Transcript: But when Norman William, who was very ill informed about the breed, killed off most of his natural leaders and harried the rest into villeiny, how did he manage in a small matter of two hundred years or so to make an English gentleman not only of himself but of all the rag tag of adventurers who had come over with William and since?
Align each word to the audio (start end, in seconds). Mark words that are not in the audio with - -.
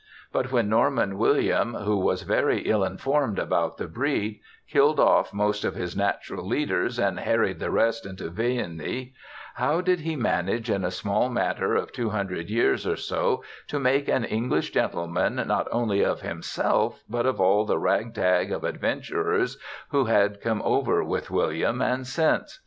But 0.33 0.51
when 0.51 0.67
Norman 0.67 1.15
William, 1.15 1.75
who 1.75 1.95
was 1.95 2.23
very 2.23 2.61
ill 2.61 2.83
informed 2.83 3.37
about 3.37 3.77
the 3.77 3.87
breed, 3.87 4.39
killed 4.67 4.99
off 4.99 5.31
most 5.31 5.63
of 5.63 5.75
his 5.75 5.95
natural 5.95 6.43
leaders 6.43 6.97
and 6.97 7.19
harried 7.19 7.59
the 7.59 7.69
rest 7.69 8.07
into 8.07 8.31
villeiny, 8.31 9.13
how 9.53 9.79
did 9.79 9.99
he 9.99 10.15
manage 10.15 10.71
in 10.71 10.83
a 10.83 10.89
small 10.89 11.29
matter 11.29 11.75
of 11.75 11.91
two 11.91 12.09
hundred 12.09 12.49
years 12.49 12.87
or 12.87 12.95
so 12.95 13.43
to 13.67 13.77
make 13.77 14.07
an 14.07 14.23
English 14.25 14.71
gentleman 14.71 15.35
not 15.35 15.67
only 15.71 16.03
of 16.03 16.21
himself 16.21 17.03
but 17.07 17.27
of 17.27 17.39
all 17.39 17.63
the 17.63 17.77
rag 17.77 18.15
tag 18.15 18.51
of 18.51 18.63
adventurers 18.63 19.55
who 19.89 20.05
had 20.05 20.41
come 20.41 20.63
over 20.63 21.03
with 21.03 21.29
William 21.29 21.79
and 21.79 22.07
since? 22.07 22.59